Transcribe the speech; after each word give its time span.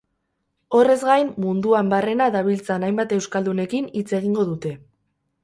Horrez 0.77 0.95
gain, 1.09 1.29
munduan 1.43 1.91
barrena 1.91 2.31
dabiltzan 2.37 2.87
hainbat 2.89 3.15
euskaldunekin 3.19 3.93
hitz 4.01 4.09
egingo 4.23 4.49
dute. 4.51 4.75